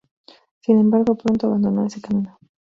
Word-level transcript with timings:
Sin 0.61 0.79
embargo, 0.79 1.13
pronto 1.13 1.45
abandonó 1.45 1.85
ese 1.85 2.01
camino. 2.01 2.39